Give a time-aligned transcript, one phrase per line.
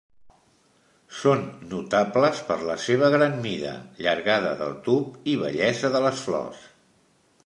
[1.17, 1.43] Són
[1.73, 3.73] notables per la seva gran mida,
[4.07, 6.65] llargada del tub i bellesa de les flors.